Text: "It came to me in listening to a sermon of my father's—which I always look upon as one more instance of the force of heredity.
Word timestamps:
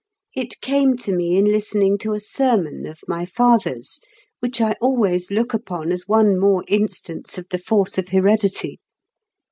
"It 0.35 0.59
came 0.61 0.97
to 0.97 1.11
me 1.15 1.37
in 1.37 1.45
listening 1.51 1.99
to 1.99 2.13
a 2.13 2.19
sermon 2.19 2.87
of 2.87 3.01
my 3.07 3.23
father's—which 3.23 4.59
I 4.59 4.75
always 4.81 5.29
look 5.29 5.53
upon 5.53 5.91
as 5.91 6.07
one 6.07 6.39
more 6.39 6.63
instance 6.67 7.37
of 7.37 7.47
the 7.49 7.59
force 7.59 7.99
of 7.99 8.07
heredity. 8.07 8.79